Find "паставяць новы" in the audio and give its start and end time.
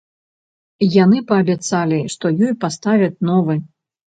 2.67-3.61